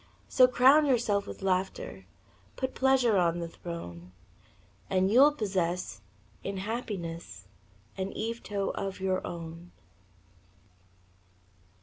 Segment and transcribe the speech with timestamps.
[0.27, 2.07] So, crown yourself with laughter,
[2.55, 4.13] Put pleasure on the throne,
[4.89, 6.01] And you'll possess
[6.43, 7.47] in happiness
[7.99, 9.69] An Yvetot of your own.